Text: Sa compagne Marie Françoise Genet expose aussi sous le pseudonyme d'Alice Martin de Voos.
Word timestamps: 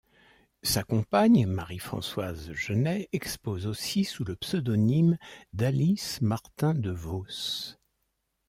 Sa 0.63 0.81
compagne 0.81 1.45
Marie 1.45 1.77
Françoise 1.77 2.51
Genet 2.53 3.07
expose 3.13 3.67
aussi 3.67 4.03
sous 4.03 4.23
le 4.23 4.35
pseudonyme 4.35 5.19
d'Alice 5.53 6.21
Martin 6.23 6.73
de 6.73 6.89
Voos. 6.89 7.75